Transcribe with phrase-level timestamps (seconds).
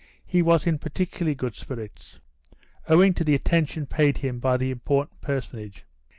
[0.25, 2.19] He was in particularly good spirits,
[2.87, 5.85] owing to the attention paid him by the important personage.